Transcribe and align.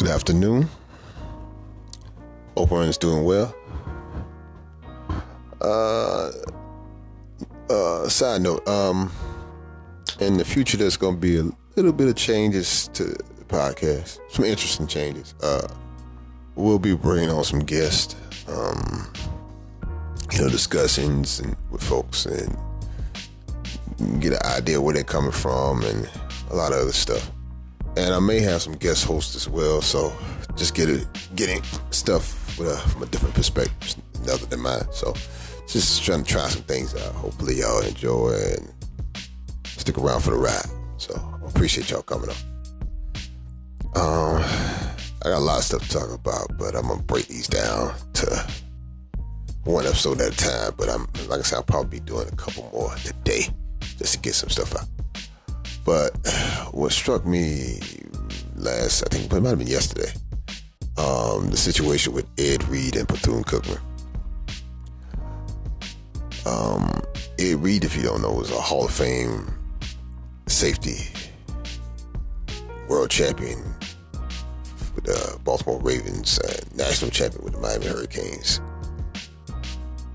Good 0.00 0.08
afternoon. 0.08 0.66
Hope 2.56 2.68
everyone's 2.72 2.96
doing 2.96 3.22
well. 3.22 3.54
Uh, 5.60 6.30
uh, 7.68 8.08
side 8.08 8.40
note, 8.40 8.66
um, 8.66 9.12
in 10.18 10.38
the 10.38 10.44
future, 10.46 10.78
there's 10.78 10.96
going 10.96 11.16
to 11.16 11.20
be 11.20 11.36
a 11.36 11.44
little 11.76 11.92
bit 11.92 12.08
of 12.08 12.16
changes 12.16 12.88
to 12.94 13.04
the 13.04 13.44
podcast. 13.46 14.20
Some 14.30 14.46
interesting 14.46 14.86
changes. 14.86 15.34
Uh, 15.42 15.68
we'll 16.54 16.78
be 16.78 16.96
bringing 16.96 17.28
on 17.28 17.44
some 17.44 17.60
guests, 17.60 18.16
um, 18.48 19.12
you 20.32 20.40
know, 20.40 20.48
discussions 20.48 21.40
and 21.40 21.54
with 21.70 21.82
folks 21.82 22.24
and 22.24 22.56
get 24.18 24.32
an 24.32 24.46
idea 24.46 24.80
where 24.80 24.94
they're 24.94 25.04
coming 25.04 25.30
from 25.30 25.82
and 25.82 26.08
a 26.48 26.56
lot 26.56 26.72
of 26.72 26.78
other 26.78 26.92
stuff. 26.92 27.30
And 27.96 28.14
I 28.14 28.20
may 28.20 28.40
have 28.40 28.62
some 28.62 28.74
guest 28.74 29.04
hosts 29.04 29.34
as 29.34 29.48
well, 29.48 29.82
so 29.82 30.12
just 30.56 30.74
get 30.74 30.88
it, 30.88 31.06
getting 31.34 31.62
stuff 31.90 32.58
a, 32.60 32.76
from 32.76 33.02
a 33.02 33.06
different 33.06 33.34
perspective 33.34 33.96
other 34.28 34.46
than 34.46 34.60
mine. 34.60 34.84
So 34.92 35.14
just 35.66 36.02
trying 36.04 36.24
to 36.24 36.30
try 36.30 36.48
some 36.48 36.62
things 36.62 36.94
out. 36.94 37.14
Hopefully 37.14 37.56
y'all 37.56 37.80
enjoy 37.80 38.32
and 38.32 38.72
stick 39.64 39.98
around 39.98 40.22
for 40.22 40.30
the 40.30 40.36
ride. 40.36 40.66
So 40.98 41.14
I 41.42 41.48
appreciate 41.48 41.90
y'all 41.90 42.02
coming 42.02 42.30
up. 42.30 42.36
Um, 43.96 44.42
I 45.22 45.24
got 45.24 45.38
a 45.38 45.38
lot 45.38 45.58
of 45.58 45.64
stuff 45.64 45.82
to 45.82 45.88
talk 45.88 46.10
about, 46.10 46.56
but 46.58 46.74
I'm 46.76 46.88
gonna 46.88 47.02
break 47.02 47.26
these 47.26 47.48
down 47.48 47.94
to 48.14 48.46
one 49.64 49.86
episode 49.86 50.20
at 50.20 50.32
a 50.32 50.36
time. 50.36 50.74
But 50.76 50.88
I'm 50.88 51.06
like 51.28 51.40
I 51.40 51.42
said, 51.42 51.56
I'll 51.56 51.62
probably 51.62 52.00
be 52.00 52.04
doing 52.04 52.28
a 52.28 52.36
couple 52.36 52.68
more 52.72 52.94
today 52.96 53.48
just 53.98 54.14
to 54.14 54.20
get 54.20 54.34
some 54.34 54.48
stuff 54.48 54.74
out. 54.76 54.88
But 55.84 56.16
what 56.72 56.92
struck 56.92 57.26
me 57.26 57.80
last, 58.56 59.02
I 59.04 59.08
think 59.08 59.32
it 59.32 59.40
might 59.40 59.50
have 59.50 59.58
been 59.58 59.66
yesterday, 59.66 60.12
um, 60.96 61.50
the 61.50 61.56
situation 61.56 62.12
with 62.12 62.26
Ed 62.38 62.62
Reed 62.68 62.96
and 62.96 63.08
Bethune 63.08 63.44
Cookman. 63.44 63.80
Um, 66.46 67.02
Ed 67.38 67.62
Reed, 67.62 67.84
if 67.84 67.96
you 67.96 68.02
don't 68.02 68.22
know, 68.22 68.32
was 68.32 68.50
a 68.50 68.60
Hall 68.60 68.84
of 68.84 68.92
Fame 68.92 69.52
safety 70.46 71.06
world 72.88 73.10
champion 73.10 73.62
with 74.94 75.04
the 75.04 75.38
Baltimore 75.44 75.80
Ravens, 75.80 76.38
uh, 76.40 76.60
national 76.74 77.10
champion 77.10 77.44
with 77.44 77.54
the 77.54 77.60
Miami 77.60 77.86
Hurricanes. 77.86 78.60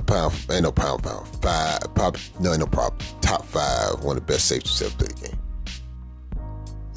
Pound, 0.05 0.36
ain't 0.52 0.63
no 0.63 0.71
pound, 0.71 1.02
pound, 1.02 1.27
five, 1.41 1.80
probably, 1.95 2.21
no, 2.39 2.52
ain't 2.52 2.59
no 2.59 2.67
problem. 2.67 2.99
Top 3.21 3.43
five, 3.45 4.03
one 4.03 4.17
of 4.17 4.25
the 4.27 4.33
best 4.33 4.45
safeties 4.45 4.81
ever 4.81 4.95
played 4.97 5.14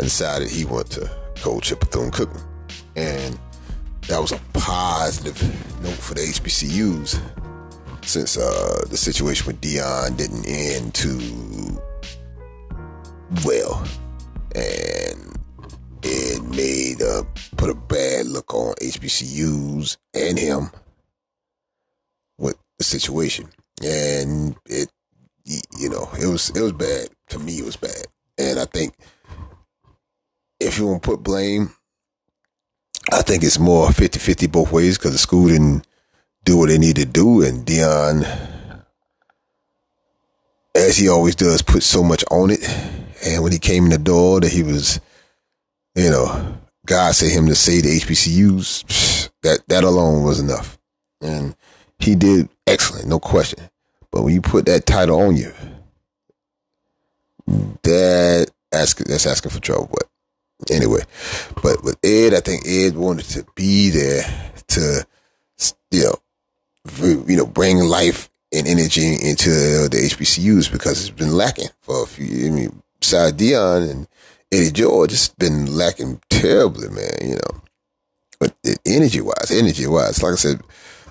decided 0.09 0.49
he 0.49 0.65
wanted 0.65 0.91
to 0.91 1.11
coach 1.43 1.71
at 1.71 1.81
Bethune 1.81 2.11
Cookman. 2.11 2.43
And 2.97 3.39
that 4.09 4.19
was 4.19 4.33
a 4.33 4.41
positive 4.55 5.39
note 5.83 5.93
for 5.93 6.15
the 6.15 6.23
HBCUs 6.23 7.21
since 8.07 8.39
uh, 8.39 8.87
the 8.89 8.97
situation 8.97 9.47
with 9.47 9.61
Deion 9.61 10.17
didn't 10.17 10.47
end 10.47 10.95
too 10.95 11.79
well, 13.45 13.87
and 14.55 15.39
it 16.03 16.43
made 16.45 17.03
uh, 17.03 17.23
put 17.59 17.69
a 17.69 17.75
bad 17.75 18.25
look 18.25 18.55
on 18.55 18.73
HBCUs 18.77 19.99
and 20.15 20.39
him 20.39 20.71
with 22.39 22.57
the 22.79 22.85
situation, 22.85 23.51
and 23.85 24.57
it 24.65 24.89
you 25.45 25.91
know 25.91 26.09
it 26.19 26.27
was 26.27 26.49
it 26.49 26.63
was 26.63 26.73
bad 26.73 27.11
to 27.29 27.39
me. 27.39 27.59
It 27.59 27.67
was 27.67 27.77
bad, 27.77 28.07
and 28.39 28.59
I 28.59 28.65
think 28.65 28.95
if 30.61 30.79
you 30.79 30.87
want 30.87 31.03
to 31.03 31.09
put 31.11 31.23
blame, 31.23 31.75
I 33.13 33.23
think 33.23 33.43
it's 33.43 33.59
more 33.59 33.89
50-50 33.89 34.51
both 34.53 34.73
ways 34.73 34.99
because 34.99 35.13
the 35.13 35.19
school 35.19 35.49
didn't 35.49 35.87
do 36.45 36.59
what 36.59 36.69
they 36.69 36.79
need 36.79 36.97
to 36.97 37.07
do. 37.07 37.43
And 37.43 37.67
Deion, 37.67 38.27
as 40.75 40.97
he 40.97 41.09
always 41.09 41.35
does, 41.35 41.63
put 41.63 41.83
so 41.83 42.03
much 42.03 42.25
on 42.31 42.51
it. 42.51 42.69
And 43.25 43.43
when 43.43 43.53
he 43.53 43.59
came 43.59 43.85
in 43.85 43.91
the 43.91 43.99
door, 43.99 44.41
that 44.41 44.53
he 44.53 44.63
was, 44.63 45.01
you 45.95 46.11
know, 46.11 46.57
God 46.87 47.15
sent 47.15 47.33
him 47.33 47.47
to 47.47 47.55
say 47.55 47.81
the 47.81 47.99
HBCUs. 48.01 49.29
That 49.43 49.61
that 49.69 49.85
alone 49.85 50.25
was 50.25 50.41
enough, 50.41 50.81
and 51.21 51.55
he 52.01 52.17
did 52.17 52.49
excellent, 52.67 53.07
no 53.07 53.21
question. 53.21 53.71
But 54.11 54.23
when 54.23 54.35
you 54.35 54.41
put 54.41 54.67
that 54.67 54.85
title 54.85 55.21
on 55.21 55.37
you, 55.37 55.53
that 57.85 58.51
ask 58.73 58.99
that's 58.99 59.27
asking 59.27 59.53
for 59.53 59.61
trouble. 59.61 59.91
But 59.93 60.09
anyway, 60.71 61.03
but 61.63 61.83
with 61.83 61.99
Ed, 62.05 62.35
I 62.35 62.41
think 62.41 62.67
Ed 62.67 62.97
wanted 62.97 63.27
to 63.27 63.47
be 63.55 63.91
there 63.91 64.23
to, 64.69 65.07
you 65.91 66.05
know, 66.05 66.15
you 67.27 67.37
know, 67.37 67.47
bring 67.47 67.79
life 67.79 68.31
and 68.53 68.67
energy 68.67 69.15
into 69.15 69.51
the 69.51 70.11
HBCUs 70.11 70.73
because 70.73 71.01
it's 71.01 71.11
been 71.11 71.33
lacking 71.33 71.69
for 71.81 72.03
a 72.03 72.07
few. 72.07 72.47
I 72.47 72.51
mean, 72.51 72.83
besides 73.01 73.37
Deion 73.37 73.91
and 73.91 74.09
Eddie 74.51 74.71
George, 74.71 75.13
it's 75.13 75.29
been 75.29 75.67
lacking 75.77 76.21
terribly, 76.31 76.89
man. 76.89 77.13
You 77.23 77.35
know, 77.35 77.63
but 78.41 78.55
energy 78.87 79.21
wise, 79.21 79.51
energy 79.51 79.87
wise, 79.87 80.23
like 80.23 80.33
I 80.33 80.37
said, 80.37 80.61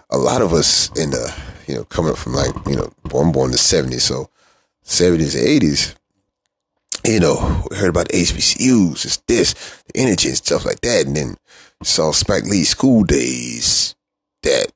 a 0.10 0.18
lot 0.18 0.42
of 0.42 0.54
us 0.54 0.90
in 0.98 1.12
the 1.12 1.34
you 1.68 1.76
know 1.76 1.84
coming 1.86 2.12
up 2.12 2.18
from 2.18 2.34
like 2.34 2.54
you 2.68 2.76
know 2.76 2.92
born 3.04 3.32
born 3.32 3.48
in 3.48 3.52
the 3.52 3.58
seventies, 3.58 4.04
so 4.04 4.30
seventies, 4.84 5.36
eighties. 5.36 5.96
You 7.06 7.20
know, 7.20 7.64
we 7.70 7.78
heard 7.78 7.90
about 7.90 8.10
HBCUs, 8.10 9.06
it's 9.06 9.18
this, 9.28 9.54
the 9.94 10.02
energy 10.02 10.30
and 10.30 10.38
stuff 10.38 10.66
like 10.66 10.82
that, 10.82 11.06
and 11.06 11.16
then 11.16 11.38
saw 11.84 12.12
Spike 12.12 12.46
Lee 12.46 12.64
School 12.64 13.04
Daze 13.04 13.96
that 14.44 14.72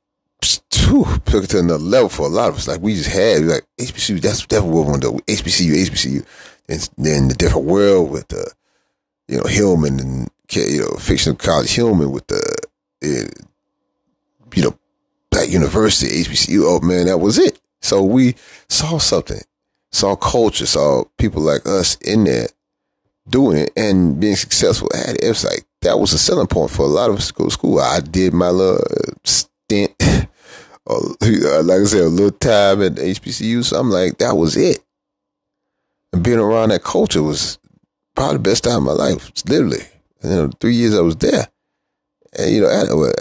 whew, 0.91 1.05
took 1.25 1.43
it 1.43 1.49
to 1.51 1.59
another 1.59 1.83
level 1.83 2.09
for 2.09 2.25
a 2.25 2.29
lot 2.29 2.49
of 2.49 2.55
us. 2.55 2.67
Like 2.67 2.81
we 2.81 2.95
just 2.95 3.09
had 3.09 3.43
like 3.43 3.65
HBCU. 3.79 4.21
That's 4.21 4.45
definitely 4.45 4.75
what 4.75 4.85
we 4.85 4.91
want 4.91 5.01
to 5.03 5.11
do. 5.11 5.33
HBCU, 5.33 5.85
HBCU, 5.87 6.25
and 6.69 6.89
then 6.97 7.27
the 7.27 7.35
different 7.35 7.65
world 7.65 8.11
with 8.11 8.27
the 8.27 8.51
you 9.27 9.37
know 9.37 9.43
Hillman 9.43 9.99
and 9.99 10.29
you 10.51 10.81
know 10.81 10.95
fictional 10.99 11.37
college 11.37 11.73
Hillman 11.73 12.11
with 12.11 12.27
the 12.27 12.41
uh, 13.03 13.43
you 14.55 14.63
know 14.63 14.77
Black 15.29 15.49
University 15.49 16.23
HBCU. 16.23 16.63
Oh 16.65 16.79
man, 16.81 17.07
that 17.07 17.19
was 17.19 17.37
it. 17.39 17.59
So 17.81 18.03
we 18.03 18.35
saw 18.69 18.99
something, 18.99 19.41
saw 19.91 20.15
culture, 20.15 20.65
saw 20.65 21.03
people 21.17 21.41
like 21.41 21.65
us 21.65 21.95
in 21.97 22.23
there 22.23 22.47
doing 23.29 23.57
it 23.57 23.71
and 23.75 24.19
being 24.19 24.35
successful 24.35 24.89
at 24.95 25.15
it. 25.15 25.23
It 25.23 25.29
was 25.29 25.43
like 25.43 25.65
that 25.81 25.99
was 25.99 26.13
a 26.13 26.17
selling 26.17 26.47
point 26.47 26.71
for 26.71 26.83
a 26.83 26.89
lot 26.89 27.09
of 27.09 27.17
us 27.17 27.27
to 27.27 27.33
go 27.33 27.45
to 27.45 27.51
school. 27.51 27.79
I 27.79 27.99
did 27.99 28.33
my 28.33 28.49
little 28.49 28.83
stint 29.23 29.95
uh, 30.87 31.63
like 31.63 31.81
I 31.81 31.83
said, 31.85 32.01
a 32.01 32.07
little 32.07 32.31
time 32.31 32.81
at 32.81 32.95
HBCU. 32.95 33.63
So 33.63 33.79
I'm 33.79 33.89
like, 33.89 34.17
that 34.17 34.35
was 34.35 34.57
it. 34.57 34.79
And 36.13 36.23
being 36.23 36.39
around 36.39 36.69
that 36.69 36.83
culture 36.83 37.23
was 37.23 37.57
probably 38.15 38.37
the 38.37 38.43
best 38.43 38.63
time 38.63 38.77
of 38.77 38.83
my 38.83 38.91
life. 38.91 39.31
Literally, 39.47 39.85
and, 40.21 40.31
you 40.31 40.37
know, 40.37 40.51
three 40.59 40.75
years 40.75 40.95
I 40.95 41.01
was 41.01 41.15
there, 41.17 41.47
and 42.37 42.51
you 42.51 42.61
know, 42.61 42.67
well, 42.95 43.13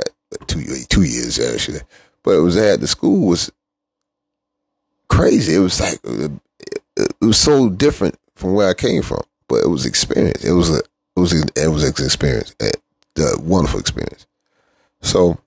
two 0.46 0.64
two 0.88 1.02
years 1.02 1.38
actually, 1.38 1.80
but 2.24 2.32
it 2.32 2.40
was 2.40 2.56
at 2.56 2.80
the 2.80 2.88
school 2.88 3.28
was 3.28 3.52
crazy. 5.08 5.54
It 5.54 5.60
was 5.60 5.80
like 5.80 6.00
uh, 6.04 6.30
it, 6.96 7.12
was 7.20 7.38
so 7.38 7.68
different 7.68 8.18
from 8.34 8.54
where 8.54 8.68
I 8.68 8.74
came 8.74 9.02
from, 9.02 9.22
but 9.48 9.62
it 9.64 9.68
was 9.68 9.86
experience. 9.86 10.44
It 10.44 10.52
was 10.52 10.70
a 10.70 10.78
it 11.16 11.20
was 11.20 11.32
a, 11.32 11.44
it 11.56 11.68
was 11.68 11.84
an 11.84 11.90
experience, 12.04 12.54
a, 12.60 12.70
a 13.20 13.40
wonderful 13.40 13.80
experience. 13.80 14.26
So 15.02 15.38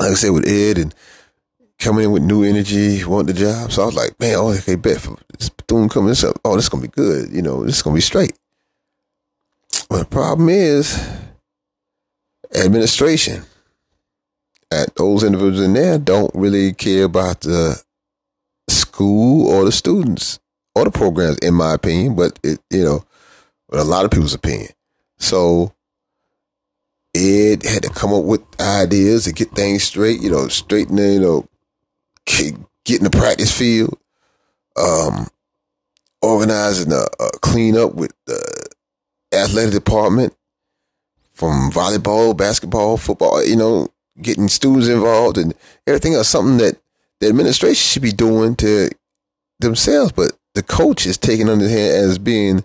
like 0.00 0.10
I 0.10 0.14
said, 0.14 0.30
with 0.30 0.48
Ed 0.48 0.78
and 0.78 0.94
coming 1.78 2.04
in 2.04 2.12
with 2.12 2.22
new 2.22 2.44
energy, 2.44 3.04
want 3.04 3.26
the 3.26 3.32
job. 3.32 3.72
So 3.72 3.82
I 3.82 3.86
was 3.86 3.94
like, 3.94 4.18
man, 4.20 4.36
oh, 4.36 4.52
okay, 4.52 4.76
bet 4.76 5.00
for 5.00 5.16
Bethune 5.56 5.88
Cookman 5.88 6.08
this 6.08 6.24
up. 6.24 6.38
Oh, 6.44 6.54
this 6.54 6.64
is 6.64 6.68
gonna 6.68 6.82
be 6.82 6.88
good. 6.88 7.32
You 7.32 7.42
know, 7.42 7.64
this 7.64 7.76
is 7.76 7.82
gonna 7.82 7.94
be 7.94 8.00
straight. 8.00 8.38
But 9.88 9.98
the 9.98 10.04
problem 10.06 10.48
is 10.48 10.98
administration. 12.54 13.44
At 14.70 14.94
those 14.96 15.22
individuals 15.22 15.60
in 15.60 15.74
there 15.74 15.98
don't 15.98 16.30
really 16.34 16.72
care 16.72 17.04
about 17.04 17.42
the 17.42 17.82
school 19.02 19.48
or 19.48 19.64
the 19.64 19.72
students 19.72 20.38
or 20.74 20.84
the 20.84 20.90
programs, 20.90 21.38
in 21.38 21.54
my 21.54 21.74
opinion. 21.74 22.14
But 22.14 22.38
it, 22.42 22.60
you 22.70 22.84
know, 22.84 23.04
a 23.72 23.84
lot 23.84 24.04
of 24.04 24.10
people's 24.10 24.34
opinion. 24.34 24.70
So 25.18 25.72
Ed 27.14 27.64
had 27.64 27.82
to 27.82 27.90
come 27.90 28.12
up 28.12 28.24
with 28.24 28.42
ideas 28.60 29.24
to 29.24 29.32
get 29.32 29.50
things 29.50 29.82
straight, 29.82 30.20
you 30.20 30.30
know, 30.30 30.48
straightening, 30.48 31.14
you 31.14 31.20
know, 31.20 31.48
getting 32.26 33.04
the 33.04 33.10
practice 33.10 33.56
field, 33.56 33.98
um, 34.76 35.26
organizing 36.20 36.92
a, 36.92 37.04
a 37.20 37.30
cleanup 37.40 37.94
with 37.94 38.12
the 38.26 38.68
athletic 39.32 39.72
department 39.72 40.34
from 41.32 41.70
volleyball, 41.70 42.36
basketball, 42.36 42.96
football, 42.96 43.44
you 43.44 43.56
know, 43.56 43.88
getting 44.20 44.48
students 44.48 44.88
involved 44.88 45.38
and 45.38 45.54
everything 45.86 46.14
else, 46.14 46.28
something 46.28 46.58
that 46.58 46.76
the 47.22 47.28
administration 47.28 47.76
should 47.76 48.02
be 48.02 48.12
doing 48.12 48.56
to 48.56 48.90
themselves, 49.60 50.12
but 50.12 50.32
the 50.54 50.62
coach 50.62 51.06
is 51.06 51.16
taking 51.16 51.48
on 51.48 51.58
the 51.58 51.68
hand 51.68 51.94
as 51.94 52.18
being 52.18 52.64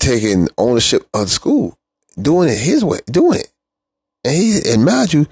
taking 0.00 0.48
ownership 0.58 1.08
of 1.14 1.22
the 1.22 1.28
school 1.28 1.78
doing 2.20 2.48
it 2.48 2.58
his 2.58 2.84
way, 2.84 2.98
doing 3.06 3.40
it. 3.40 3.52
And 4.24 4.34
he, 4.34 4.60
and 4.72 4.84
mind 4.84 5.12
you, 5.12 5.26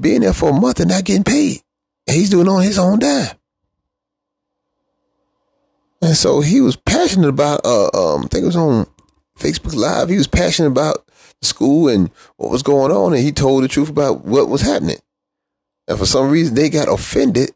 being 0.00 0.22
there 0.22 0.32
for 0.32 0.50
a 0.50 0.52
month 0.52 0.80
and 0.80 0.90
not 0.90 1.04
getting 1.04 1.24
paid. 1.24 1.60
And 2.06 2.16
he's 2.16 2.30
doing 2.30 2.48
on 2.48 2.62
his 2.62 2.78
own 2.78 2.98
dime. 2.98 3.36
And 6.00 6.16
so 6.16 6.40
he 6.40 6.60
was 6.60 6.76
passionate 6.76 7.28
about, 7.28 7.60
uh, 7.64 7.90
um, 7.92 8.24
I 8.24 8.28
think 8.28 8.44
it 8.44 8.46
was 8.46 8.56
on 8.56 8.86
Facebook 9.38 9.74
Live. 9.74 10.08
He 10.08 10.16
was 10.16 10.28
passionate 10.28 10.68
about 10.68 11.06
the 11.40 11.46
school 11.46 11.88
and 11.88 12.10
what 12.36 12.50
was 12.50 12.62
going 12.62 12.92
on. 12.92 13.12
And 13.12 13.22
he 13.22 13.32
told 13.32 13.64
the 13.64 13.68
truth 13.68 13.90
about 13.90 14.24
what 14.24 14.48
was 14.48 14.62
happening. 14.62 14.98
And 15.88 15.98
for 15.98 16.06
some 16.06 16.30
reason, 16.30 16.54
they 16.54 16.68
got 16.68 16.92
offended 16.92 17.52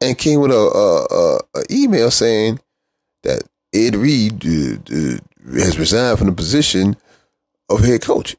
and 0.00 0.16
came 0.16 0.40
with 0.40 0.52
a, 0.52 0.54
a, 0.54 1.06
a, 1.14 1.60
a 1.60 1.64
email 1.70 2.10
saying 2.10 2.60
that 3.24 3.42
Ed 3.74 3.96
Reed 3.96 4.46
uh, 4.46 4.94
uh, 4.94 5.18
has 5.54 5.78
resigned 5.78 6.18
from 6.18 6.28
the 6.28 6.34
position 6.34 6.96
of 7.68 7.84
head 7.84 8.02
coach. 8.02 8.36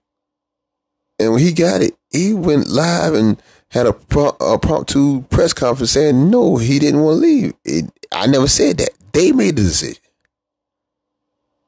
And 1.20 1.34
when 1.34 1.42
he 1.42 1.52
got 1.52 1.82
it, 1.82 1.96
he 2.12 2.34
went 2.34 2.68
live 2.68 3.14
and 3.14 3.42
had 3.70 3.88
a, 3.88 3.90
a 3.90 4.60
promptu 4.60 5.30
press 5.30 5.54
conference 5.54 5.92
saying 5.92 6.30
no, 6.30 6.58
he 6.58 6.80
didn't 6.80 7.02
want 7.02 7.16
to 7.18 7.22
leave. 7.22 7.54
It, 7.66 7.86
I 8.12 8.28
never 8.28 8.48
said 8.48 8.78
that. 8.78 8.90
They 9.12 9.32
made 9.32 9.56
the 9.58 9.64
decision. 9.64 10.02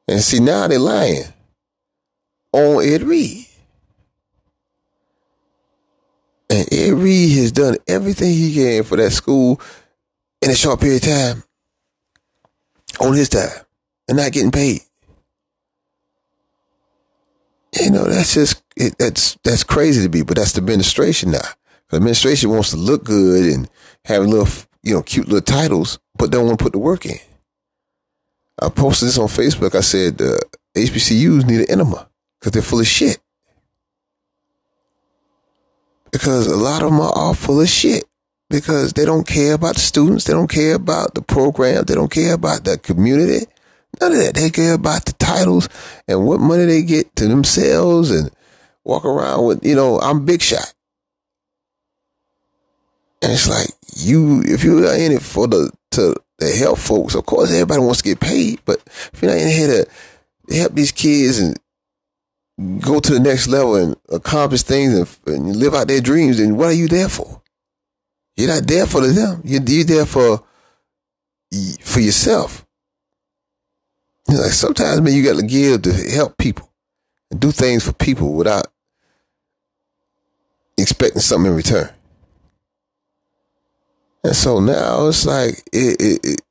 And 0.07 0.21
see, 0.21 0.39
now 0.39 0.67
they're 0.67 0.79
lying 0.79 1.23
on 2.51 2.83
Ed 2.83 3.03
Reed. 3.03 3.47
And 6.55 6.73
Ed 6.73 6.93
Reed 6.93 7.37
has 7.37 7.51
done 7.51 7.75
everything 7.87 8.33
he 8.33 8.53
can 8.53 8.83
for 8.83 8.95
that 8.95 9.11
school 9.11 9.59
in 10.41 10.49
a 10.49 10.55
short 10.55 10.79
period 10.79 11.03
of 11.03 11.09
time 11.09 11.43
on 13.01 13.13
his 13.13 13.29
time 13.29 13.65
and 14.07 14.17
not 14.17 14.31
getting 14.31 14.51
paid. 14.51 14.81
You 17.81 17.91
know, 17.91 18.05
that's 18.05 18.33
just 18.33 18.63
it, 18.77 18.97
that's 18.97 19.37
that's 19.43 19.65
crazy 19.65 20.07
to 20.07 20.17
me, 20.17 20.23
but 20.23 20.37
that's 20.37 20.53
the 20.53 20.59
administration 20.59 21.31
now. 21.31 21.39
The 21.89 21.97
administration 21.97 22.49
wants 22.49 22.69
to 22.71 22.77
look 22.77 23.03
good 23.03 23.53
and 23.53 23.69
have 24.05 24.23
little, 24.23 24.47
you 24.81 24.93
know, 24.93 25.03
cute 25.03 25.27
little 25.27 25.41
titles, 25.41 25.99
but 26.17 26.31
don't 26.31 26.45
want 26.45 26.59
to 26.59 26.63
put 26.63 26.71
the 26.71 26.79
work 26.79 27.05
in. 27.05 27.17
I 28.61 28.69
posted 28.69 29.09
this 29.09 29.17
on 29.17 29.27
Facebook. 29.27 29.75
I 29.75 29.81
said 29.81 30.21
uh, 30.21 30.37
HBCUs 30.77 31.45
need 31.45 31.61
an 31.61 31.69
enema 31.69 32.07
because 32.39 32.53
they're 32.53 32.61
full 32.61 32.79
of 32.79 32.87
shit. 32.87 33.19
Because 36.15 36.47
a 36.47 36.55
lot 36.55 36.81
of 36.81 36.91
them 36.91 37.01
are 37.01 37.11
all 37.13 37.33
full 37.33 37.59
of 37.59 37.67
shit 37.67 38.05
because 38.49 38.93
they 38.93 39.03
don't 39.03 39.27
care 39.27 39.53
about 39.53 39.73
the 39.73 39.81
students. 39.81 40.23
They 40.23 40.31
don't 40.31 40.49
care 40.49 40.75
about 40.75 41.13
the 41.13 41.21
program. 41.21 41.83
They 41.83 41.93
don't 41.93 42.09
care 42.09 42.33
about 42.33 42.63
the 42.63 42.77
community. 42.77 43.45
None 43.99 44.13
of 44.13 44.17
that. 44.19 44.35
They 44.35 44.49
care 44.49 44.75
about 44.75 45.03
the 45.03 45.11
titles 45.11 45.67
and 46.07 46.25
what 46.25 46.39
money 46.39 46.63
they 46.63 46.83
get 46.83 47.13
to 47.17 47.27
themselves 47.27 48.11
and 48.11 48.31
walk 48.85 49.03
around 49.03 49.45
with, 49.45 49.65
you 49.65 49.75
know, 49.75 49.99
I'm 49.99 50.23
big 50.23 50.41
shot. 50.41 50.73
And 53.21 53.33
it's 53.33 53.49
like 53.49 53.67
you, 53.97 54.41
if 54.45 54.63
you're 54.63 54.85
in 54.95 55.11
it 55.11 55.21
for 55.21 55.47
the 55.47 55.69
to, 55.91 56.15
to 56.39 56.47
help 56.47 56.79
folks, 56.79 57.13
of 57.13 57.25
course 57.25 57.51
everybody 57.51 57.81
wants 57.81 58.03
to 58.03 58.07
get 58.07 58.21
paid, 58.21 58.61
but 58.63 58.81
if 58.85 59.21
you're 59.21 59.31
not 59.31 59.41
in 59.41 59.49
here 59.49 59.85
to 60.47 60.55
help 60.55 60.75
these 60.75 60.93
kids 60.93 61.39
and 61.39 61.59
go 62.79 62.99
to 62.99 63.13
the 63.13 63.19
next 63.19 63.47
level 63.47 63.75
and 63.75 63.95
accomplish 64.09 64.63
things 64.63 64.93
and, 64.93 65.35
and 65.35 65.55
live 65.55 65.73
out 65.73 65.87
their 65.87 66.01
dreams, 66.01 66.37
then 66.37 66.55
what 66.55 66.69
are 66.69 66.73
you 66.73 66.87
there 66.87 67.09
for? 67.09 67.41
You're 68.37 68.53
not 68.53 68.67
there 68.67 68.85
for 68.85 69.01
them. 69.05 69.41
You're, 69.43 69.61
you're 69.61 69.83
there 69.83 70.05
for 70.05 70.43
for 71.81 71.99
yourself. 71.99 72.65
Like 74.27 74.51
sometimes, 74.51 75.01
man, 75.01 75.13
you 75.13 75.23
got 75.23 75.39
to 75.39 75.45
give 75.45 75.83
to 75.83 75.93
help 75.93 76.37
people 76.37 76.69
and 77.31 77.39
do 77.39 77.51
things 77.51 77.85
for 77.85 77.93
people 77.93 78.33
without 78.33 78.67
expecting 80.77 81.21
something 81.21 81.51
in 81.51 81.57
return. 81.57 81.89
And 84.23 84.35
so 84.35 84.59
now 84.59 85.07
it's 85.07 85.25
like 85.25 85.61
it, 85.71 86.01
it, 86.01 86.19
it 86.23 86.41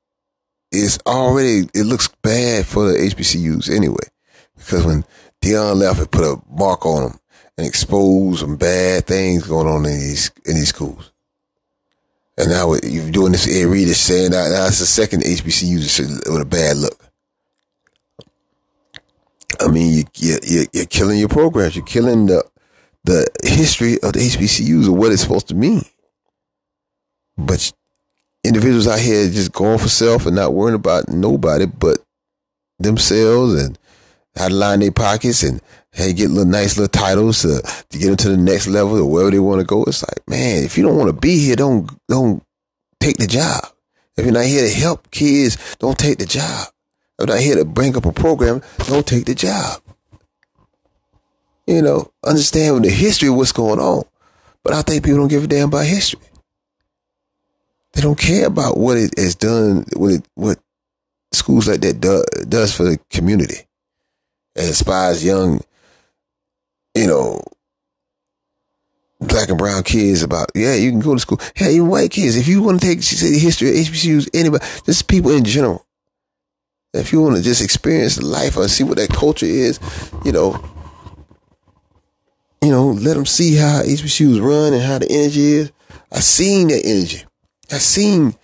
it's 0.71 0.99
already 1.07 1.69
it 1.75 1.85
looks 1.85 2.09
bad 2.23 2.67
for 2.67 2.89
the 2.89 2.99
HBCUs 2.99 3.69
anyway, 3.75 4.07
because 4.57 4.85
when 4.87 5.05
Deion 5.45 5.77
left, 5.77 6.01
it 6.01 6.11
put 6.11 6.25
a 6.25 6.41
mark 6.51 6.87
on 6.87 7.03
them 7.03 7.21
and 7.57 7.67
exposed 7.67 8.41
some 8.41 8.57
bad 8.57 9.07
things 9.07 9.47
going 9.47 9.67
on 9.67 9.85
in 9.85 9.93
these 9.93 10.31
in 10.45 10.55
these 10.55 10.69
schools. 10.69 11.13
And 12.37 12.51
now 12.51 12.75
you're 12.83 13.11
doing 13.11 13.33
this 13.33 13.47
Ed 13.47 13.67
Reed 13.67 13.89
is 13.89 14.01
saying 14.01 14.33
that 14.33 14.49
that's 14.49 14.81
the 14.81 14.87
second 14.87 15.23
HBCU 15.23 16.31
with 16.31 16.43
a 16.43 16.45
bad 16.45 16.77
look. 16.79 17.01
I 19.61 19.69
mean, 19.69 20.05
you, 20.15 20.37
you, 20.43 20.67
you're 20.73 20.87
killing 20.87 21.19
your 21.19 21.29
programs. 21.29 21.77
You're 21.77 21.85
killing 21.85 22.27
the 22.27 22.45
the 23.05 23.27
history 23.45 23.95
of 24.03 24.15
the 24.15 24.21
HBCUs 24.21 24.89
or 24.89 24.93
what 24.93 25.13
it's 25.13 25.23
supposed 25.23 25.49
to 25.49 25.55
mean. 25.55 25.83
But 27.37 27.73
individuals 28.43 28.89
out 28.89 28.99
here 28.99 29.29
just 29.29 29.53
going 29.53 29.79
for 29.79 29.89
self 29.89 30.27
and 30.27 30.35
not 30.35 30.55
worrying 30.55 30.75
about 30.75 31.09
nobody 31.09 31.67
but 31.67 31.99
themselves 32.79 33.55
and 33.55 33.79
how 34.37 34.49
to 34.49 34.55
line 34.55 34.81
their 34.81 34.93
pockets 34.93 35.43
and 35.43 35.61
hey, 35.93 36.13
get 36.13 36.31
little 36.31 36.45
nice 36.45 36.77
little 36.77 36.89
titles 36.89 37.43
to, 37.43 37.63
to 37.91 37.99
get 37.99 38.07
them 38.09 38.17
to 38.17 38.29
the 38.31 38.37
next 38.37 38.67
level 38.67 38.99
or 38.99 39.11
wherever 39.11 39.31
they 39.31 39.39
want 39.39 39.61
to 39.61 39.67
go. 39.67 39.85
It's 39.85 40.03
like, 40.03 40.29
man, 40.29 40.65
if 40.65 40.77
you 40.77 40.83
don't 40.83 40.97
want 40.97 41.09
to 41.09 41.21
be 41.21 41.39
here, 41.39 41.57
don't 41.57 41.91
don't 42.09 42.43
take 43.01 43.17
the 43.17 43.27
job. 43.27 43.65
If 44.17 44.25
you're 44.25 44.35
not 44.35 44.45
here 44.45 44.63
to 44.63 44.73
help 44.73 45.11
kids, 45.11 45.77
don't 45.79 45.99
take 45.99 46.19
the 46.19 46.27
job. 46.27 46.69
If 47.19 47.27
you're 47.27 47.37
not 47.37 47.43
here 47.43 47.57
to 47.57 47.65
bring 47.65 47.97
up 47.97 48.07
a 48.07 48.13
program, 48.13 48.63
don't 48.87 49.07
take 49.07 49.25
the 49.25 49.35
job. 49.35 49.81
You 51.67 51.83
know, 51.83 52.13
understand 52.25 52.85
the 52.85 52.91
history 52.91 53.29
of 53.29 53.37
what's 53.37 53.53
going 53.53 53.81
on. 53.81 54.05
But 54.63 54.75
I 54.75 54.83
think 54.83 55.05
people 55.05 55.21
don't 55.21 55.29
give 55.29 55.45
a 55.45 55.47
damn 55.47 55.69
about 55.69 55.87
history. 55.87 56.21
They 57.93 58.01
don't 58.01 58.19
care 58.19 58.47
about 58.47 58.77
what 58.77 58.97
it 58.97 59.17
has 59.17 59.35
done, 59.35 59.85
what 59.95 60.13
it, 60.15 60.29
what 60.35 60.59
schools 61.33 61.69
like 61.69 61.81
that 61.81 62.01
do, 62.01 62.25
does 62.49 62.75
for 62.75 62.85
the 62.85 62.99
community. 63.11 63.67
It 64.57 64.69
inspires 64.69 65.25
young 65.25 65.61
you 66.95 67.07
know, 67.07 67.43
black 69.21 69.49
and 69.49 69.59
brown 69.59 69.83
kids 69.83 70.23
about, 70.23 70.51
yeah, 70.55 70.75
you 70.75 70.91
can 70.91 71.01
go 71.01 71.15
to 71.15 71.21
school. 71.21 71.41
Hey, 71.55 71.75
even 71.75 71.89
white 71.89 72.11
kids, 72.11 72.37
if 72.37 72.47
you 72.47 72.63
want 72.63 72.81
to 72.81 72.87
take 72.87 72.99
history 72.99 73.69
of 73.69 73.75
HBCUs, 73.75 74.29
anybody, 74.33 74.65
just 74.85 75.09
people 75.09 75.33
in 75.33 75.45
general. 75.45 75.85
If 76.93 77.13
you 77.13 77.21
want 77.21 77.37
to 77.37 77.43
just 77.43 77.63
experience 77.63 78.23
life 78.23 78.57
or 78.57 78.69
see 78.69 78.85
what 78.85 78.99
that 78.99 79.11
culture 79.11 79.47
is, 79.47 79.81
you 80.25 80.31
know, 80.31 80.65
you 82.63 82.71
know, 82.71 82.91
let 82.91 83.15
them 83.15 83.27
see 83.27 83.57
how 83.57 83.83
HBCUs 83.83 84.41
run 84.41 84.73
and 84.73 84.83
how 84.83 84.99
the 84.99 85.11
energy 85.11 85.53
is. 85.55 85.73
I 86.13 86.21
seen 86.21 86.69
that 86.69 86.83
energy. 86.85 87.25
I 87.73 87.79
seen 87.79 88.37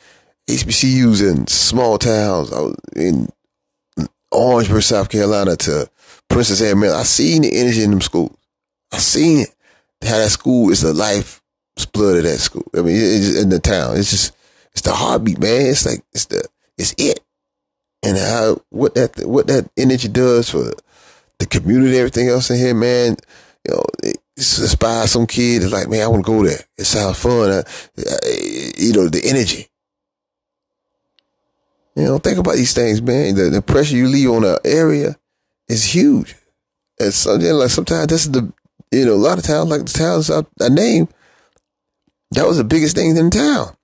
HBCUs 0.49 1.23
in 1.31 1.47
small 1.47 1.97
towns. 1.97 2.53
I 2.53 2.61
was 2.61 2.77
in 2.97 3.29
Orangeburg, 4.33 4.83
South 4.83 5.09
Carolina 5.09 5.57
to 5.57 5.89
Princess 6.31 6.63
Anne, 6.63 6.79
Maryland. 6.79 7.01
I 7.01 7.05
seen 7.05 7.43
the 7.43 7.55
energy 7.55 7.83
in 7.83 7.91
them 7.91 8.01
schools. 8.01 8.35
I 8.93 8.99
seen 8.99 9.41
it. 9.41 9.55
How 10.03 10.17
that 10.17 10.31
school 10.31 10.71
is 10.71 10.81
the 10.81 10.95
life 10.95 11.41
blood 11.87 12.19
of 12.19 12.25
that 12.25 12.39
school. 12.39 12.67
I 12.75 12.83
mean, 12.83 12.97
it's 12.97 13.41
in 13.41 13.49
the 13.49 13.59
town. 13.59 13.97
It's 13.97 14.11
just 14.11 14.35
it's 14.73 14.83
the 14.83 14.93
heartbeat, 14.93 15.39
man. 15.39 15.67
It's 15.67 15.87
like 15.87 16.03
it's 16.13 16.27
the 16.27 16.47
it's 16.79 16.95
it, 16.99 17.21
and 18.03 18.17
how 18.17 18.63
what 18.71 18.95
that 18.95 19.27
what 19.27 19.47
that 19.49 19.71
energy 19.77 20.09
does 20.09 20.51
for 20.51 20.73
the 21.39 21.47
community, 21.47 21.97
everything 21.99 22.29
else 22.29 22.51
in 22.51 22.59
here, 22.59 22.75
man. 22.75 23.17
You 23.67 23.75
know, 23.75 23.85
it 24.03 24.19
inspires 24.37 25.11
some 25.11 25.27
kid. 25.27 25.63
It's 25.63 25.73
like, 25.73 25.89
man, 25.89 26.03
I 26.03 26.09
want 26.09 26.25
to 26.25 26.33
go 26.33 26.45
there. 26.45 26.61
It 26.79 26.85
sounds 26.85 27.19
fun. 27.19 27.51
I, 27.51 27.59
I, 27.99 28.73
you 28.79 28.93
know, 28.93 29.09
the 29.09 29.21
energy. 29.25 29.69
You 31.97 32.05
know, 32.05 32.19
think 32.19 32.39
about 32.39 32.55
these 32.55 32.73
things, 32.73 33.03
man. 33.03 33.35
The, 33.35 33.51
the 33.51 33.63
pressure 33.63 33.97
you 33.97 34.09
leave 34.09 34.31
on 34.31 34.45
an 34.45 34.57
area 34.65 35.19
is 35.71 35.95
huge. 35.95 36.37
And 36.99 37.15
something 37.15 37.51
like 37.53 37.71
sometimes 37.71 38.09
this 38.09 38.27
is 38.27 38.33
the 38.33 38.53
you 38.91 39.05
know, 39.05 39.15
a 39.15 39.15
lot 39.15 39.39
of 39.39 39.45
towns, 39.45 39.71
like 39.71 39.87
the 39.87 39.93
towns 39.93 40.31
I, 40.31 40.41
I 40.61 40.69
named, 40.69 41.09
that 42.33 42.47
was 42.47 42.57
the 42.57 42.65
biggest 42.65 42.97
thing 42.97 43.17
in 43.17 43.31
town. 43.31 43.77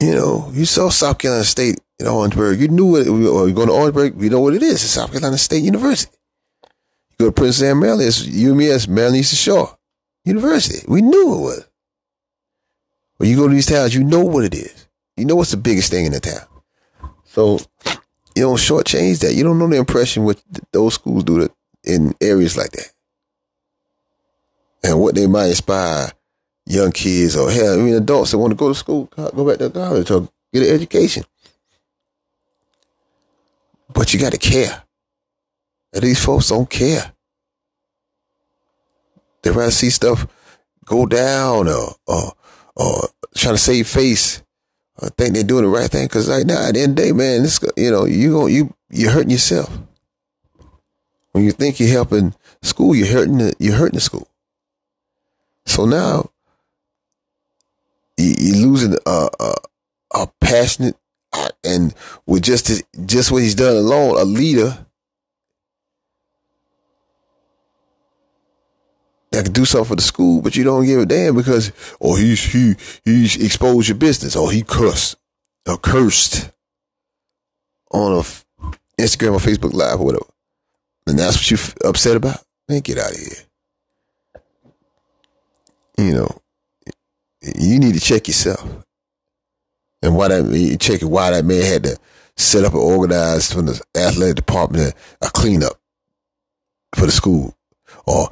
You 0.00 0.14
know, 0.14 0.50
you 0.52 0.64
saw 0.66 0.90
South 0.90 1.18
Carolina 1.18 1.44
State 1.44 1.78
in 1.98 2.06
Orangeburg. 2.06 2.60
You 2.60 2.68
knew 2.68 2.96
it. 2.96 3.08
Or 3.08 3.48
you 3.48 3.54
go 3.54 3.64
to 3.64 3.72
Orangeburg, 3.72 4.20
you 4.20 4.28
know 4.28 4.40
what 4.40 4.54
it 4.54 4.62
is. 4.62 4.74
It's 4.74 4.90
South 4.90 5.10
Carolina 5.10 5.38
State 5.38 5.62
University. 5.62 6.16
You 7.12 7.16
go 7.18 7.26
to 7.26 7.32
Princess 7.32 7.62
Anne 7.62 7.80
Maryland, 7.80 8.08
it's 8.08 8.26
UMS, 8.26 8.88
Maryland 8.88 9.18
Eastern 9.18 9.36
Shore 9.38 9.78
University. 10.24 10.84
We 10.86 11.00
knew 11.00 11.34
it 11.34 11.40
was. 11.40 11.68
When 13.16 13.30
you 13.30 13.36
go 13.36 13.48
to 13.48 13.54
these 13.54 13.66
towns, 13.66 13.94
you 13.94 14.04
know 14.04 14.20
what 14.22 14.44
it 14.44 14.54
is. 14.54 14.88
You 15.16 15.24
know 15.24 15.36
what's 15.36 15.52
the 15.52 15.56
biggest 15.56 15.90
thing 15.90 16.04
in 16.04 16.12
the 16.12 16.20
town. 16.20 16.46
So 17.24 17.58
you 18.36 18.42
don't 18.42 18.56
shortchange 18.56 19.20
that. 19.20 19.34
You 19.34 19.42
don't 19.42 19.58
know 19.58 19.66
the 19.66 19.76
impression 19.76 20.24
what 20.24 20.40
those 20.70 20.94
schools 20.94 21.24
do 21.24 21.48
in 21.82 22.14
areas 22.20 22.56
like 22.56 22.70
that 22.70 22.92
and 24.86 25.00
what 25.00 25.14
they 25.14 25.26
might 25.26 25.48
inspire 25.48 26.12
young 26.64 26.92
kids 26.92 27.36
or 27.36 27.50
hell, 27.50 27.74
I 27.74 27.82
mean 27.82 27.94
adults 27.94 28.30
that 28.30 28.38
want 28.38 28.52
to 28.52 28.56
go 28.56 28.68
to 28.68 28.74
school, 28.74 29.06
go 29.06 29.48
back 29.48 29.58
to 29.58 29.70
college 29.70 30.10
or 30.10 30.28
get 30.52 30.62
an 30.68 30.74
education. 30.74 31.24
But 33.92 34.12
you 34.12 34.20
got 34.20 34.32
to 34.32 34.38
care. 34.38 34.82
And 35.92 36.02
these 36.02 36.22
folks 36.22 36.48
don't 36.48 36.68
care. 36.68 37.12
They 39.42 39.50
rather 39.50 39.70
see 39.70 39.90
stuff 39.90 40.26
go 40.84 41.06
down 41.06 41.68
or 41.68 41.94
or, 42.06 42.32
or 42.74 43.08
trying 43.34 43.54
to 43.54 43.58
save 43.58 43.88
face. 43.88 44.42
I 45.02 45.08
think 45.10 45.34
they're 45.34 45.44
doing 45.44 45.64
the 45.64 45.70
right 45.70 45.90
thing 45.90 46.06
because 46.06 46.28
right 46.28 46.46
now 46.46 46.66
at 46.66 46.74
the 46.74 46.80
end 46.80 46.90
of 46.90 46.96
the 46.96 47.02
day, 47.02 47.12
man, 47.12 47.42
this 47.42 47.60
you 47.76 47.90
know 47.90 48.04
you 48.04 48.46
you 48.48 48.74
you're 48.90 49.10
hurting 49.10 49.30
yourself. 49.30 49.70
When 51.32 51.44
you 51.44 51.52
think 51.52 51.78
you're 51.78 51.90
helping 51.90 52.34
school, 52.62 52.94
you're 52.94 53.08
hurting 53.08 53.38
the, 53.38 53.54
you're 53.58 53.76
hurting 53.76 53.96
the 53.96 54.00
school. 54.00 54.28
So 55.66 55.84
now 55.84 56.30
you're 58.16 58.66
losing 58.66 58.96
a, 59.04 59.28
a, 59.38 59.54
a 60.12 60.26
passionate 60.40 60.96
and 61.62 61.94
with 62.24 62.42
just 62.42 62.68
his, 62.68 62.82
just 63.04 63.30
what 63.30 63.42
he's 63.42 63.54
done 63.54 63.76
alone, 63.76 64.18
a 64.18 64.24
leader 64.24 64.85
that 69.36 69.44
can 69.44 69.52
do 69.52 69.66
something 69.66 69.88
for 69.88 69.96
the 69.96 70.02
school, 70.02 70.40
but 70.40 70.56
you 70.56 70.64
don't 70.64 70.86
give 70.86 70.98
a 70.98 71.04
damn 71.04 71.36
because 71.36 71.70
oh 72.00 72.16
he's 72.16 72.42
he 72.42 72.74
he's 73.04 73.36
exposed 73.36 73.88
your 73.88 73.98
business, 73.98 74.34
or 74.34 74.46
oh, 74.46 74.48
he 74.48 74.62
cursed 74.62 75.16
or 75.68 75.76
cursed 75.76 76.50
on 77.92 78.12
a 78.12 78.22
Instagram 79.00 79.34
or 79.34 79.38
Facebook 79.38 79.74
Live 79.74 80.00
or 80.00 80.06
whatever, 80.06 80.24
and 81.06 81.18
that's 81.18 81.36
what 81.36 81.50
you 81.50 81.58
are 81.84 81.90
upset 81.90 82.16
about. 82.16 82.42
Man, 82.66 82.80
get 82.80 82.98
out 82.98 83.10
of 83.12 83.18
here. 83.18 83.36
You 85.98 86.14
know, 86.14 86.40
you 87.42 87.78
need 87.78 87.94
to 87.94 88.00
check 88.00 88.28
yourself. 88.28 88.66
And 90.02 90.16
why 90.16 90.28
that 90.28 90.50
you 90.50 90.78
check 90.78 91.02
why 91.02 91.30
that 91.30 91.44
man 91.44 91.62
had 91.62 91.84
to 91.84 91.98
set 92.36 92.64
up 92.64 92.72
and 92.72 92.82
organize 92.82 93.52
from 93.52 93.66
the 93.66 93.82
athletic 93.94 94.36
department 94.36 94.94
a 95.20 95.26
cleanup 95.26 95.78
for 96.94 97.04
the 97.04 97.12
school, 97.12 97.54
or 98.06 98.30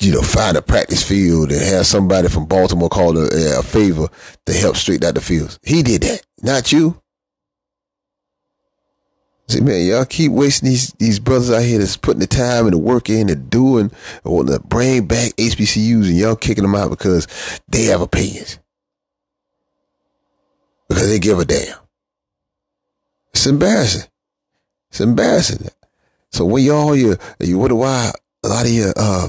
you 0.00 0.12
know 0.12 0.22
find 0.22 0.56
a 0.56 0.62
practice 0.62 1.02
field 1.06 1.50
and 1.50 1.60
have 1.60 1.86
somebody 1.86 2.28
from 2.28 2.46
Baltimore 2.46 2.88
call 2.88 3.18
a, 3.18 3.58
a 3.58 3.62
favor 3.62 4.08
to 4.46 4.52
help 4.52 4.76
straighten 4.76 5.08
out 5.08 5.14
the 5.14 5.20
fields. 5.20 5.58
He 5.62 5.82
did 5.82 6.02
that, 6.02 6.22
not 6.42 6.72
you. 6.72 7.00
See, 9.48 9.60
man, 9.60 9.84
y'all 9.84 10.06
keep 10.06 10.32
wasting 10.32 10.70
these 10.70 10.92
these 10.98 11.18
brothers 11.18 11.50
out 11.50 11.62
here 11.62 11.78
that's 11.78 11.96
putting 11.96 12.20
the 12.20 12.26
time 12.26 12.64
and 12.64 12.72
the 12.72 12.78
work 12.78 13.10
in 13.10 13.28
and 13.28 13.50
doing, 13.50 13.90
wanting 14.24 14.54
to 14.54 14.60
bring 14.60 15.06
back 15.06 15.32
HBCUs, 15.36 16.06
and 16.06 16.16
y'all 16.16 16.36
kicking 16.36 16.62
them 16.62 16.74
out 16.74 16.90
because 16.90 17.26
they 17.68 17.84
have 17.84 18.00
opinions 18.00 18.58
because 20.88 21.08
they 21.08 21.18
give 21.18 21.38
a 21.38 21.44
damn. 21.44 21.76
It's 23.32 23.46
embarrassing. 23.46 24.08
It's 24.90 25.00
embarrassing. 25.00 25.68
So 26.32 26.44
when 26.44 26.64
y'all 26.64 26.96
you 26.96 27.16
you 27.40 27.58
wonder 27.58 27.74
why 27.74 28.12
a 28.44 28.48
lot 28.48 28.64
of 28.64 28.70
your 28.70 28.92
uh 28.96 29.28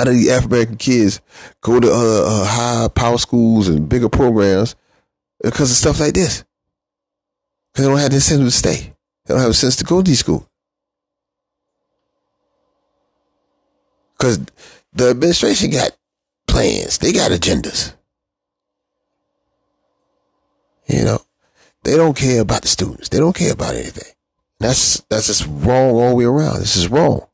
lot 0.00 0.08
of 0.08 0.14
the 0.14 0.30
African 0.30 0.52
American 0.52 0.76
kids 0.76 1.20
go 1.60 1.78
to 1.78 1.88
uh, 1.88 1.92
uh, 1.92 2.44
high 2.46 2.88
power 2.88 3.18
schools 3.18 3.68
and 3.68 3.88
bigger 3.88 4.08
programs 4.08 4.74
because 5.42 5.70
of 5.70 5.76
stuff 5.76 6.00
like 6.00 6.14
this. 6.14 6.44
Because 7.72 7.84
they 7.84 7.90
don't 7.90 8.00
have 8.00 8.10
the 8.10 8.16
incentive 8.16 8.46
to 8.46 8.50
stay. 8.50 8.94
They 9.26 9.34
don't 9.34 9.40
have 9.40 9.50
a 9.50 9.54
sense 9.54 9.76
to 9.76 9.84
go 9.84 10.02
to 10.02 10.10
these 10.10 10.20
schools. 10.20 10.46
Because 14.16 14.40
the 14.92 15.10
administration 15.10 15.70
got 15.70 15.96
plans. 16.46 16.98
They 16.98 17.12
got 17.12 17.30
agendas. 17.30 17.94
You 20.86 21.04
know, 21.04 21.20
they 21.84 21.96
don't 21.96 22.16
care 22.16 22.40
about 22.40 22.62
the 22.62 22.68
students. 22.68 23.08
They 23.08 23.18
don't 23.18 23.36
care 23.36 23.52
about 23.52 23.76
anything. 23.76 24.12
That's 24.58 25.00
that's 25.08 25.28
just 25.28 25.46
wrong 25.46 25.92
all 25.92 26.10
the 26.10 26.14
way 26.16 26.24
around. 26.24 26.58
This 26.58 26.76
is 26.76 26.88
wrong. 26.88 27.26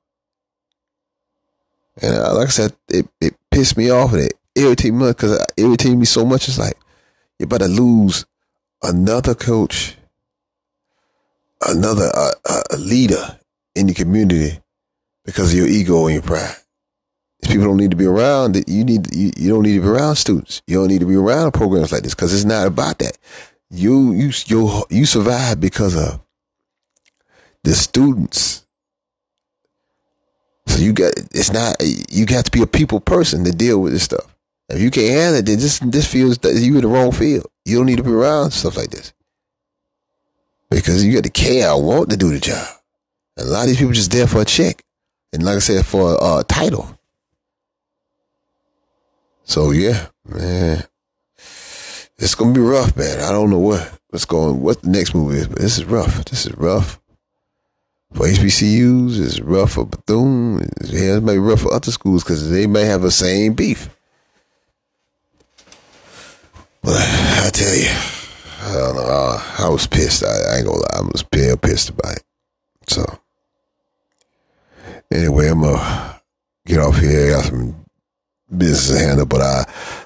And 2.02 2.16
uh, 2.16 2.34
like 2.34 2.48
I 2.48 2.50
said, 2.50 2.76
it, 2.88 3.08
it 3.20 3.34
pissed 3.50 3.76
me 3.76 3.90
off 3.90 4.12
and 4.12 4.22
it 4.22 4.34
irritated 4.54 4.94
me 4.94 5.08
because 5.08 5.32
it 5.32 5.52
irritated 5.56 5.98
me 5.98 6.04
so 6.04 6.24
much. 6.24 6.48
It's 6.48 6.58
like 6.58 6.78
you're 7.38 7.46
about 7.46 7.60
to 7.60 7.68
lose 7.68 8.26
another 8.82 9.34
coach, 9.34 9.96
another 11.66 12.10
uh, 12.14 12.32
uh, 12.48 12.62
leader 12.78 13.38
in 13.74 13.86
the 13.86 13.94
community 13.94 14.58
because 15.24 15.52
of 15.52 15.58
your 15.58 15.68
ego 15.68 16.06
and 16.06 16.14
your 16.14 16.22
pride. 16.22 16.56
These 17.40 17.52
people 17.52 17.66
don't 17.66 17.76
need 17.76 17.90
to 17.90 17.96
be 17.96 18.06
around. 18.06 18.56
You 18.66 18.84
need 18.84 19.14
you, 19.14 19.30
you 19.36 19.50
don't 19.50 19.62
need 19.62 19.74
to 19.74 19.82
be 19.82 19.88
around 19.88 20.16
students. 20.16 20.62
You 20.66 20.78
don't 20.78 20.88
need 20.88 21.00
to 21.00 21.06
be 21.06 21.16
around 21.16 21.52
programs 21.52 21.92
like 21.92 22.02
this 22.02 22.14
because 22.14 22.32
it's 22.34 22.44
not 22.44 22.66
about 22.66 22.98
that. 22.98 23.18
You 23.70 24.12
you 24.12 24.32
you 24.46 24.84
you 24.90 25.06
survive 25.06 25.60
because 25.60 25.96
of 25.96 26.20
the 27.62 27.74
students. 27.74 28.65
So 30.76 30.82
you 30.82 30.92
got 30.92 31.14
it's 31.32 31.54
not 31.54 31.76
you 32.10 32.26
got 32.26 32.44
to 32.44 32.50
be 32.50 32.60
a 32.60 32.66
people 32.66 33.00
person 33.00 33.44
to 33.44 33.50
deal 33.50 33.80
with 33.80 33.94
this 33.94 34.02
stuff. 34.02 34.36
If 34.68 34.78
you 34.78 34.90
can't 34.90 35.08
handle 35.08 35.38
it, 35.38 35.46
then 35.46 35.58
this 35.58 35.78
this 35.78 36.06
feels 36.06 36.36
that 36.38 36.54
you 36.54 36.74
in 36.74 36.82
the 36.82 36.88
wrong 36.88 37.12
field. 37.12 37.46
You 37.64 37.78
don't 37.78 37.86
need 37.86 37.96
to 37.96 38.02
be 38.02 38.10
around 38.10 38.50
stuff 38.50 38.76
like 38.76 38.90
this 38.90 39.14
because 40.70 41.02
you 41.02 41.14
got 41.14 41.24
to 41.24 41.30
care, 41.30 41.74
want 41.74 42.10
to 42.10 42.18
do 42.18 42.30
the 42.30 42.38
job. 42.38 42.68
And 43.38 43.48
a 43.48 43.50
lot 43.50 43.62
of 43.62 43.68
these 43.68 43.78
people 43.78 43.94
just 43.94 44.10
there 44.10 44.26
for 44.26 44.42
a 44.42 44.44
check, 44.44 44.84
and 45.32 45.42
like 45.42 45.56
I 45.56 45.60
said, 45.60 45.86
for 45.86 46.12
a, 46.12 46.40
a 46.40 46.44
title. 46.44 46.98
So 49.44 49.70
yeah, 49.70 50.08
man, 50.26 50.84
it's 52.18 52.34
gonna 52.34 52.52
be 52.52 52.60
rough, 52.60 52.94
man. 52.98 53.20
I 53.20 53.32
don't 53.32 53.48
know 53.48 53.60
what 53.60 53.98
what's 54.10 54.26
going, 54.26 54.60
what 54.60 54.82
the 54.82 54.90
next 54.90 55.14
move 55.14 55.32
is, 55.32 55.48
but 55.48 55.58
this 55.58 55.78
is 55.78 55.86
rough. 55.86 56.22
This 56.26 56.44
is 56.44 56.54
rough 56.54 57.00
for 58.12 58.26
HBCUs. 58.26 59.20
It's 59.20 59.40
rough 59.40 59.72
for 59.72 59.86
Bethune. 59.86 60.68
Yeah, 60.84 61.16
it 61.16 61.22
may 61.22 61.34
be 61.34 61.38
rough 61.38 61.60
for 61.60 61.72
other 61.72 61.90
schools 61.90 62.24
because 62.24 62.50
they 62.50 62.66
may 62.66 62.84
have 62.84 63.02
the 63.02 63.10
same 63.10 63.54
beef. 63.54 63.90
But 66.82 66.94
I 66.94 67.50
tell 67.52 67.74
you, 67.74 67.88
I 68.62 68.72
don't 68.72 68.96
know. 68.96 69.40
I, 69.58 69.68
was 69.68 69.86
pissed. 69.86 70.24
I, 70.24 70.28
I, 70.28 70.56
ain't 70.58 70.66
gonna 70.66 70.78
lie. 70.78 70.98
I 70.98 71.00
was 71.00 71.24
real 71.34 71.56
pissed 71.56 71.90
about 71.90 72.16
it. 72.16 72.24
So 72.88 73.18
anyway, 75.10 75.48
I'm 75.48 75.62
gonna 75.62 76.20
get 76.64 76.78
off 76.78 76.98
here. 76.98 77.26
I 77.26 77.30
got 77.36 77.44
some 77.46 77.86
business 78.56 78.90
to 78.90 79.04
handle. 79.04 79.26
But 79.26 79.40
I, 79.40 79.58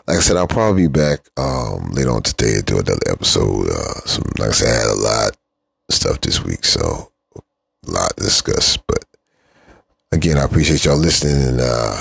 like 0.07 0.17
I 0.17 0.21
said, 0.21 0.37
I'll 0.37 0.47
probably 0.47 0.85
be 0.85 0.89
back 0.89 1.21
um, 1.37 1.91
later 1.91 2.11
on 2.11 2.23
today 2.23 2.55
to 2.57 2.63
do 2.63 2.79
another 2.79 2.99
episode. 3.09 3.69
Uh, 3.69 4.01
some, 4.07 4.25
like 4.39 4.51
I 4.51 4.53
said, 4.53 4.69
I 4.69 4.79
had 4.79 4.97
a 4.97 5.01
lot 5.01 5.31
of 5.89 5.95
stuff 5.95 6.21
this 6.21 6.43
week, 6.43 6.65
so 6.65 7.10
lot 7.87 8.17
to 8.17 8.25
discuss. 8.25 8.77
But 8.77 9.05
again, 10.13 10.39
I 10.39 10.45
appreciate 10.45 10.85
y'all 10.85 10.97
listening 10.97 11.43
and 11.49 11.61
uh, 11.61 12.01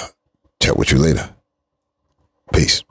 chat 0.61 0.77
with 0.77 0.91
you 0.91 0.97
later. 0.99 1.29
Peace. 2.53 2.83